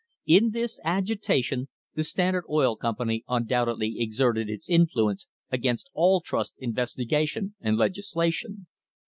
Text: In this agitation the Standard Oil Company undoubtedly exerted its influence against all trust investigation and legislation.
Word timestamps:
In 0.25 0.49
this 0.49 0.79
agitation 0.83 1.67
the 1.93 2.03
Standard 2.03 2.45
Oil 2.49 2.75
Company 2.75 3.23
undoubtedly 3.27 3.97
exerted 3.99 4.49
its 4.49 4.67
influence 4.67 5.27
against 5.51 5.91
all 5.93 6.21
trust 6.21 6.55
investigation 6.57 7.53
and 7.61 7.77
legislation. 7.77 8.65